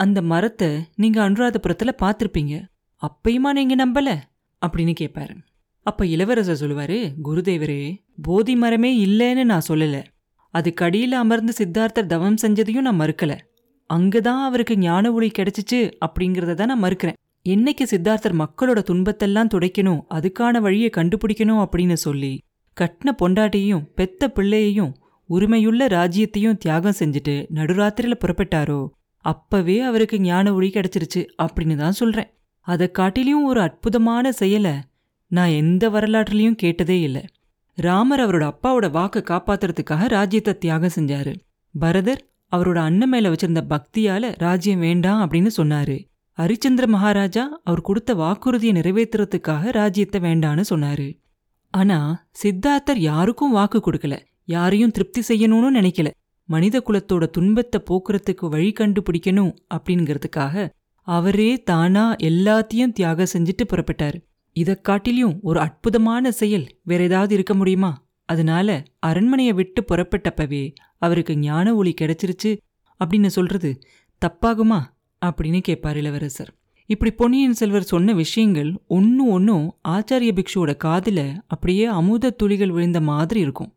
அந்த 0.00 0.22
மரத்தை 0.22 0.70
நீங்க 0.94 1.30
அனுராதபுரத்துல 1.30 1.92
பார்த்துருப்பீங்க. 2.02 2.54
அப்பயுமா 3.02 3.50
நீங்க 3.52 3.74
நம்பல? 3.76 4.10
அப்படின்னு 4.66 4.94
கேட்பாரு 5.00 5.36
அப்ப 5.86 6.06
இளவரசர் 6.06 6.60
சொல்லுவாரு 6.62 6.98
குருதேவரே 7.24 7.96
போதி 8.22 8.56
மரமே 8.56 8.90
இல்லைன்னு 9.06 9.44
நான் 9.44 9.68
சொல்லல. 9.68 10.04
அதுக்கடியில 10.54 11.18
அமர்ந்து 11.22 11.52
சித்தார்த்தர் 11.58 12.06
தவம் 12.06 12.40
செஞ்சதையும் 12.42 12.80
நான் 12.80 13.00
மறுக்கல. 13.00 13.32
அங்கதான் 13.94 14.42
அவருக்கு 14.44 14.74
ஞான 14.78 15.12
ஒளி 15.12 15.28
கிடைச்சிச்சு 15.38 15.78
அப்படிங்கிறத 16.04 16.54
தான் 16.54 16.70
நான் 16.72 16.84
மறுக்கிறேன். 16.84 17.18
என்னைக்கு 17.46 17.84
சித்தார்த்தர் 17.90 18.40
மக்களோட 18.42 18.80
துன்பத்தெல்லாம் 18.90 19.52
துடைக்கணும் 19.54 20.02
அதுக்கான 20.10 20.60
வழியை 20.60 20.90
கண்டுபிடிக்கணும் 20.96 21.62
அப்படின்னு 21.64 21.96
சொல்லி 22.06 22.32
கட்டின 22.76 23.12
பொண்டாட்டியையும் 23.22 23.86
பெத்த 23.94 24.28
பிள்ளையையும் 24.28 24.92
உரிமையுள்ள 25.30 25.82
ராஜ்யத்தையும் 25.88 26.58
தியாகம் 26.58 26.98
செஞ்சுட்டு 26.98 27.34
நடுராத்திரியில 27.54 28.14
புறப்பட்டாரோ 28.20 28.80
அப்பவே 29.24 29.76
அவருக்கு 29.80 30.16
ஞான 30.20 30.54
ஒளி 30.54 30.68
கிடைச்சிருச்சு 30.68 31.20
அப்படின்னு 31.42 31.76
தான் 31.76 31.92
சொல்றேன். 31.92 32.30
அதை 32.66 32.86
காட்டிலையும் 32.98 33.44
ஒரு 33.44 33.60
அற்புதமான 33.60 34.32
செயலை 34.32 34.74
நான் 35.30 35.52
எந்த 35.62 35.84
வரலாற்றுலயும் 35.90 36.60
கேட்டதே 36.62 37.00
இல்லை. 37.00 37.22
ராமர் 37.78 38.20
அவரோட 38.20 38.44
அப்பாவோட 38.52 38.86
வாக்கை 38.90 39.22
காப்பாத்துறதுக்காக 39.22 40.08
ராஜ்யத்தை 40.08 40.54
தியாகம் 40.58 40.96
செஞ்சாரு. 40.96 41.32
பரதர் 41.74 42.22
அவரோட 42.52 42.78
அண்ணன் 42.78 43.08
மேல 43.08 43.30
வச்சிருந்த 43.30 43.62
பக்தியால 43.70 44.34
ராஜ்யம் 44.38 44.78
வேண்டாம் 44.78 45.30
அப்படின்னு 45.30 45.50
சொன்னாரு. 45.56 45.96
ஹரிச்சந்திர 46.38 46.86
மகாராஜா 46.86 47.60
அவர் 47.64 47.80
கொடுத்த 47.80 48.14
வாக்குறுதியை 48.14 48.74
நிறைவேற்றுறதுக்காக 48.74 49.72
ராஜ்யத்தை 49.72 50.20
வேண்டான்னு 50.20 50.64
சொன்னாரு. 50.70 51.08
ஆனா 51.74 52.28
சித்தார்த்தர் 52.42 52.98
யாருக்கும் 52.98 53.50
வாக்கு 53.50 53.82
கொடுக்கல. 53.86 54.18
யாரையும் 54.44 54.90
திருப்தி 54.90 55.22
செய்யணும்னு 55.28 55.70
நினைக்கல. 55.74 56.10
மனித 56.48 56.82
குலத்தோட 56.86 57.26
துன்பத்தை 57.26 57.80
போக்குறதுக்கு 57.90 58.48
வழி 58.48 58.72
கண்டுபிடிக்கணும் 58.80 59.52
அப்படிங்கிறதுக்காக 59.74 60.68
அவரே 61.06 61.62
தானா 61.62 62.14
எல்லாத்தையும் 62.14 62.92
தியாகம் 62.92 63.32
செஞ்சுட்டு 63.32 63.64
புறப்பட்டாரு. 63.68 64.18
இதை 64.56 64.74
காட்டிலையும் 64.88 65.36
ஒரு 65.42 65.60
அற்புதமான 65.60 66.32
செயல் 66.32 66.66
வேற 66.82 67.02
ஏதாவது 67.02 67.34
இருக்க 67.34 67.54
முடியுமா? 67.54 67.92
அதனால 68.32 68.68
அரண்மனையை 69.08 69.52
விட்டு 69.60 69.80
புறப்பட்டப்பவே 69.90 70.64
அவருக்கு 70.98 71.34
ஞான 71.38 71.66
ஒளி 71.80 71.92
கிடைச்சிருச்சு 72.00 72.50
அப்படின்னு 73.00 73.30
சொல்றது 73.36 73.70
தப்பாகுமா 74.22 74.80
அப்படின்னு 75.22 75.60
கேட்பார் 75.60 75.98
இளவரசர். 76.00 76.50
இப்படி 76.90 77.10
பொன்னியின் 77.12 77.58
செல்வர் 77.60 77.90
சொன்ன 77.92 78.14
விஷயங்கள் 78.20 78.70
ஒன்னும் 78.96 79.30
ஒன்னும் 79.30 79.66
ஆச்சாரிய 79.88 80.32
பிக்ஷுவோட 80.38 80.72
காதுல 80.84 81.20
அப்படியே 81.46 81.84
அமுத 81.98 82.34
துளிகள் 82.40 82.74
விழுந்த 82.76 83.00
மாதிரி 83.10 83.40
இருக்கும். 83.40 83.70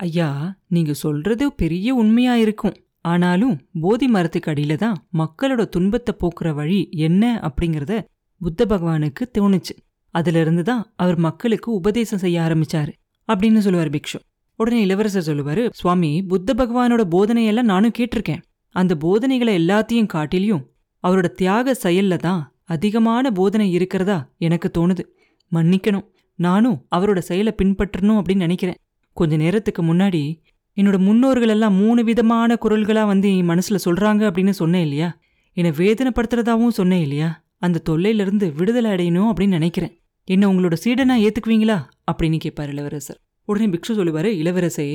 ஐயா 0.00 0.28
நீங்க 0.66 0.92
சொல்றது 1.04 1.44
பெரிய 1.60 1.94
உண்மையா 1.94 2.34
இருக்கும். 2.44 2.76
ஆனாலும் 3.04 3.56
போதி 3.80 4.06
மரத்துக்கு 4.08 4.50
அடியில 4.52 4.74
தான் 4.76 4.96
மக்களோட 5.20 5.62
துன்பத்தை 5.74 6.14
போக்குற 6.22 6.48
வழி 6.54 6.80
என்ன 7.06 7.24
அப்படிங்கறத 7.48 7.94
புத்த 8.40 8.66
பகவானுக்கு 8.66 9.24
தோணுச்சு. 9.36 9.74
அதுல 10.14 10.40
இருந்து 10.40 10.62
தான் 10.62 10.82
அவர் 10.96 11.18
மக்களுக்கு 11.18 11.68
உபதேசம் 11.72 12.22
செய்ய 12.24 12.36
ஆரம்பிச்சாரு. 12.46 12.92
அப்படின்னு 13.32 13.58
சொல்லுவார் 13.58 13.90
பிக்ஷு. 13.90 14.18
உடனே 14.56 14.80
இளவரசர் 14.80 15.26
சொல்லுவாரு 15.28 15.68
சுவாமி 15.72 16.22
புத்த 16.22 16.54
பகவானோட 16.54 17.02
போதனையெல்லாம் 17.10 17.62
நானும் 17.62 17.92
கேட்டிருக்கேன். 17.98 18.42
அந்த 18.68 18.96
போதனைகளை 18.96 19.66
எல்லாத்தையும் 19.66 20.08
காட்டிலையும் 20.14 20.64
அவரோட 21.02 21.28
தியாக 21.30 21.76
செயல்ல 21.82 22.16
தான் 22.16 22.54
அதிகமான 22.64 23.30
போதனை 23.30 23.72
இருக்கிறதா 23.72 24.30
எனக்கு 24.38 24.70
தோணுது. 24.78 25.04
மன்னிக்கணும். 25.52 26.06
நானும் 26.34 26.86
அவரோட 26.96 27.18
செயலை 27.18 27.54
பின்பற்றணும் 27.62 28.20
அப்படின்னு 28.20 28.36
நினைக்கிறேன். 28.36 28.74
கொஞ்ச 29.12 29.36
நேரத்துக்கு 29.36 29.82
முன்னாடி 29.82 30.40
என்னோட 30.76 30.98
முன்னோர்கள் 30.98 31.48
எல்லாம் 31.48 31.74
மூணு 31.74 32.04
விதமான 32.04 32.56
குரல்களா 32.62 33.06
வந்து 33.06 33.36
என் 33.36 33.48
மனசுல 33.48 33.78
சொல்றாங்க 33.84 34.22
அப்படின்னு 34.28 34.50
சொன்னேன் 34.50 34.82
இல்லையா? 34.82 35.18
என்னை 35.52 35.72
வேதனைப்படுத்துறதாவும் 35.76 36.68
சொன்னேன் 36.68 37.02
இல்லையா? 37.02 37.44
அந்த 37.58 37.82
தொல்லையிலிருந்து 37.88 38.52
விடுதலை 38.52 38.90
அடையணும் 38.90 39.32
அப்படின்னு 39.32 39.56
நினைக்கிறேன். 39.58 40.00
என்ன 40.28 40.44
உங்களோட 40.52 40.76
சீடனா 40.84 41.14
ஏத்துக்குவீங்களா? 41.26 41.76
அப்படின்னு 42.10 42.38
கேட்பார் 42.38 42.70
இளவரசர். 42.72 43.18
உடனே 43.48 43.66
பிக்ஷு 43.66 43.92
சொல்லுவார் 43.98 44.28
இளவரசே 44.40 44.86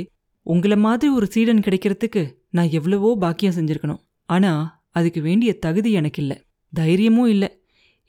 உங்களை 0.46 0.78
மாதிரி 0.78 1.10
ஒரு 1.14 1.26
சீடன் 1.26 1.64
கிடைக்கிறதுக்கு 1.66 2.22
நான் 2.50 2.72
எவ்வளவோ 2.72 3.10
பாக்கியம் 3.20 3.56
செஞ்சுருக்கணும். 3.56 4.02
ஆனால் 4.30 4.64
அதுக்கு 4.92 5.20
வேண்டிய 5.22 5.52
தகுதி 5.58 5.92
எனக்கு 5.92 6.22
இல்லை 6.22 6.38
தைரியமும் 6.74 7.28
இல்லை. 7.28 7.50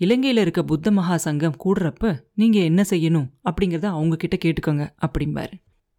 இலங்கையில் 0.01 0.41
இருக்க 0.43 0.61
புத்த 0.63 0.91
மகா 0.91 1.17
சங்கம் 1.17 1.61
கூடுறப்ப 1.65 2.13
நீங்கள் 2.35 2.63
என்ன 2.63 2.83
செய்யணும் 2.91 3.29
அப்படிங்கிறத 3.51 3.89
அவங்க 3.97 4.17
கிட்ட 4.17 4.37
கேட்டுக்கோங்க 4.45 4.85
அப்படிம்பாரு. 5.07 5.55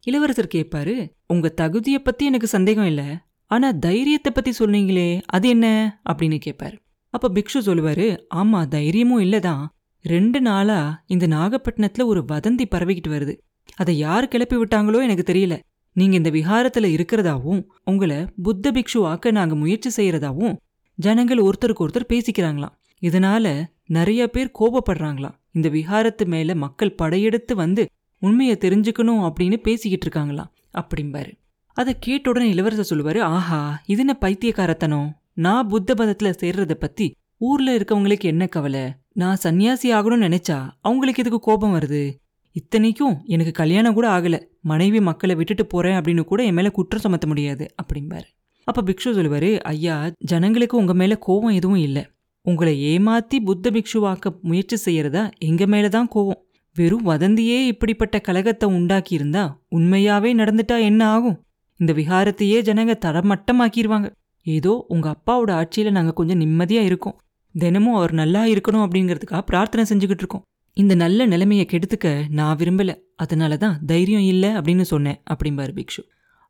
இளவரசர் 0.08 0.56
கேட்பாரு 0.56 0.96
உங்கள் 1.28 1.56
தகுதியை 1.62 2.00
பற்றி 2.00 2.24
எனக்கு 2.26 2.48
சந்தேகம் 2.48 2.86
இல்லை. 2.86 3.08
ஆனால் 3.52 3.80
தைரியத்தை 3.80 4.32
பற்றி 4.34 4.52
சொன்னீங்களே 4.60 5.10
அது 5.26 5.48
என்ன? 5.50 5.68
அப்படின்னு 6.10 6.38
கேட்பாரு 6.46 6.78
அப்போ 7.14 7.28
பிக்ஷு 7.36 7.60
சொல்லுவார் 7.60 8.08
ஆமாம் 8.40 8.68
தைரியமும் 8.68 9.20
இல்லை 9.20 9.40
தான் 9.40 9.64
ரெண்டு 10.08 10.42
நாளா 10.42 11.04
இந்த 11.06 11.28
நாகப்பட்டினத்துல 11.28 12.06
ஒரு 12.06 12.26
வதந்தி 12.28 12.66
பரவிக்கிட்டு 12.76 13.08
வருது. 13.08 13.38
அதை 13.76 13.98
யார் 13.98 14.28
கிளப்பி 14.28 14.56
விட்டாங்களோ 14.56 15.02
எனக்கு 15.02 15.34
தெரியல. 15.34 15.60
நீங்க 15.94 16.16
இந்த 16.16 16.30
விஹாரத்துல 16.30 16.82
இருக்கிறதாவும் 16.82 17.64
உங்களை 17.84 18.26
புத்த 18.44 18.72
பிக்ஷு 18.72 19.04
ஆக்க 19.04 19.32
நாங்க 19.32 19.56
முயற்சி 19.56 19.90
செய்யறதாவும் 19.96 20.56
ஜனங்கள் 20.96 21.38
ஒருத்தருக்கு 21.38 21.88
ஒருத்தர் 21.88 22.10
பேசிக்கிறாங்களாம். 22.10 22.76
இதனால 23.02 23.66
நிறைய 23.86 24.28
பேர் 24.28 24.52
கோபப்படுறாங்களாம். 24.60 25.36
இந்த 25.52 25.70
விஹாரத்து 25.70 26.26
மேல 26.26 26.56
மக்கள் 26.56 26.96
படையெடுத்து 26.96 27.56
வந்து 27.56 27.90
உண்மையை 28.20 28.58
தெரிஞ்சுக்கணும் 28.60 29.32
அப்படின்னு 29.32 29.58
பேசிக்கிட்டு 29.58 30.08
இருக்காங்களாம். 30.08 30.52
அப்படிம்பாரு. 30.74 31.34
அதை 31.74 31.96
கேட்ட 32.00 32.30
உடனே 32.30 32.50
இளவரசர் 32.50 32.90
சொல்லுவாரு 32.90 33.20
ஆஹா 33.20 33.82
இது 33.86 34.00
என்ன 34.00 34.14
பைத்தியக்காரத்தனம்? 34.14 35.16
நான் 35.34 35.68
புத்த 35.68 35.94
மதத்துல 35.94 36.34
சேர்றத 36.42 36.74
பத்தி 36.74 37.16
ஊர்ல 37.38 37.78
இருக்கவங்களுக்கு 37.78 38.30
என்ன 38.34 38.48
கவலை? 38.48 38.82
நான் 39.18 39.38
சன்னியாசி 39.44 39.88
ஆகணும்னு 39.90 40.28
நினைச்சா 40.28 40.70
அவங்களுக்கு 40.82 41.24
எதுக்கு 41.24 41.40
கோபம் 41.40 41.74
வருது? 41.74 42.14
இத்தனைக்கும் 42.52 43.22
எனக்கு 43.26 43.52
கல்யாணம் 43.52 43.94
கூட 43.94 44.08
ஆகலை. 44.10 44.40
மனைவி 44.62 45.00
மக்களை 45.02 45.36
விட்டுட்டு 45.36 45.66
போறேன் 45.66 45.94
அப்படின்னு 45.94 46.24
கூட 46.24 46.44
என் 46.44 46.54
மேல 46.54 46.70
குற்றம் 46.70 47.02
சுமத்த 47.02 47.28
முடியாது 47.28 47.66
அப்படிம்பாரு. 47.84 48.28
அப்ப 48.64 48.82
பிக்ஷு 48.82 49.06
சொல்லுவாரு 49.06 49.60
ஐயா 49.60 50.10
ஜனங்களுக்கு 50.18 50.78
உங்க 50.78 50.94
மேல 50.94 51.18
கோபம் 51.18 51.50
எதுவும் 51.50 51.78
இல்லை. 51.78 52.06
உங்களை 52.42 52.98
ஏமாத்தி 52.98 53.40
புத்த 53.46 53.72
பிக்ஷுவாக்க 53.72 54.42
முயற்சி 54.42 54.78
செய்யறதா 54.86 55.32
எங்க 55.38 55.66
மேலதான் 55.66 56.12
கோவம் 56.16 56.42
வெறும் 56.76 57.06
வதந்தியே 57.06 57.66
இப்படிப்பட்ட 57.66 58.20
கலகத்தை 58.20 58.70
உண்டாக்கியிருந்தா 58.70 59.44
உண்மையாகவே 59.70 60.34
உண்மையாவே 60.34 60.38
நடந்துட்டா 60.38 60.82
என்ன 60.82 61.08
ஆகும்? 61.08 61.46
இந்த 61.80 61.94
விஹாரத்தையே 61.94 62.60
ஜனங்க 62.62 62.94
தரமட்டமாக்கிடுவாங்க 63.06 64.10
ஏதோ 64.44 64.86
உங்க 64.88 65.16
அப்பாவோட 65.16 65.52
ஆட்சியில 65.52 65.92
நாங்க 65.92 66.14
கொஞ்சம் 66.14 66.40
நிம்மதியா 66.40 66.84
இருக்கோம். 66.84 67.20
தினமும் 67.58 67.96
அவர் 67.96 68.14
நல்லா 68.14 68.42
இருக்கணும் 68.46 68.84
அப்படிங்கிறதுக்காக 68.86 69.42
பிரார்த்தனை 69.42 69.84
செஞ்சுக்கிட்டு 69.90 70.24
இருக்கோம். 70.24 70.44
இந்த 70.78 70.96
நல்ல 70.96 71.26
நிலைமையை 71.26 71.66
கெடுத்துக்க 71.72 72.08
நான் 72.30 72.58
விரும்பல. 72.58 72.94
அதனால 73.16 73.58
தான் 73.58 73.76
தைரியம் 73.86 74.22
இல்லை 74.22 74.50
அப்படின்னு 74.50 74.82
சொன்னேன் 74.82 75.22
அப்படிம்பாரு 75.34 75.74
பிக்ஷு. 75.78 76.02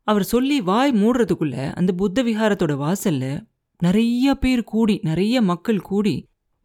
அவர் 0.07 0.23
சொல்லி 0.23 0.61
வாய் 0.61 0.91
மூடுறதுக்குள்ள 0.91 1.73
அந்த 1.73 1.91
புத்த 1.93 2.23
விஹாரத்தோட 2.23 2.73
வாசல்ல 2.83 3.25
நிறைய 3.79 4.33
பேர் 4.33 4.63
கூடி 4.63 4.99
நிறைய 5.03 5.41
மக்கள் 5.41 5.79
கூடி 5.81 6.15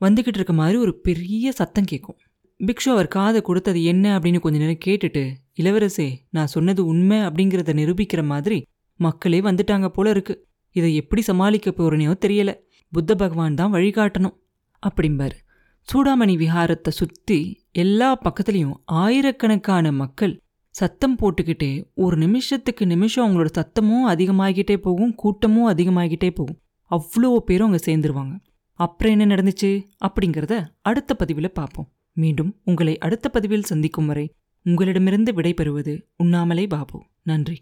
வந்துகிட்டு 0.01 0.39
இருக்க 0.41 0.53
மாதிரி 0.53 0.79
ஒரு 0.79 0.93
பெரிய 0.99 1.53
சத்தம் 1.53 1.85
கேட்கும் 1.85 2.19
பிக்ஷு 2.61 2.89
அவர் 2.89 3.09
காதை 3.09 3.41
கொடுத்தது 3.43 3.85
என்ன 3.85 4.19
அப்படின்னு 4.19 4.41
கொஞ்ச 4.41 4.59
நேரம் 4.59 4.85
கேட்டுட்டு 4.85 5.23
இளவரசே 5.57 6.09
நான் 6.31 6.47
சொன்னது 6.47 6.87
உண்மை 6.87 7.19
அப்படிங்கிறத 7.19 7.73
நிரூபிக்கிற 7.81 8.23
மாதிரி 8.25 8.59
மக்களே 8.97 9.41
வந்துட்டாங்க 9.41 9.89
போல 9.89 10.11
இருக்கு. 10.11 10.35
இதை 10.77 10.95
எப்படி 10.95 11.23
சமாளிக்க 11.23 11.71
போறனையோ 11.71 12.13
தெரியல. 12.27 12.51
புத்த 12.93 13.15
பகவான் 13.15 13.55
தான் 13.55 13.73
வழிகாட்டணும். 13.73 14.37
அப்படிம்பாரு. 14.83 15.37
சூடாமணி 15.89 16.35
விஹாரத்தை 16.43 16.89
சுத்தி 16.89 17.67
எல்லா 17.73 18.19
பக்கத்துலயும் 18.25 18.75
ஆயிரக்கணக்கான 18.85 19.93
மக்கள் 19.93 20.41
சத்தம் 20.75 21.17
போட்டுக்கிட்டே 21.19 21.85
ஒரு 21.95 22.17
நிமிஷத்துக்கு 22.17 22.87
நிமிஷம் 22.87 23.25
அவங்களோட 23.27 23.49
சத்தமும் 23.59 24.05
அதிகமாகிட்டே 24.07 24.77
போகும் 24.77 25.15
கூட்டமும் 25.15 25.69
அதிகமாகிட்டே 25.75 26.31
போகும். 26.31 26.61
அவ்வளோ 26.91 27.37
பேரும் 27.37 27.71
அங்கே 27.71 27.83
சேர்ந்துருவாங்க. 27.87 28.35
அப்புறம் 28.75 29.19
என்ன 29.19 29.35
நடந்துச்சு? 29.35 29.87
அப்படிங்கிறத 30.07 30.67
அடுத்த 30.81 31.15
பதிவில் 31.15 31.53
பார்ப்போம். 31.53 31.89
மீண்டும் 32.13 32.61
உங்களை 32.65 32.99
அடுத்த 32.99 33.29
பதிவில் 33.29 33.63
சந்திக்கும் 33.63 34.07
வரை 34.07 34.35
உங்களிடமிருந்து 34.63 35.33
விடைபெறுவது 35.33 36.03
உண்ணாமலே 36.17 36.67
பாபு. 36.67 37.05
நன்றி. 37.23 37.57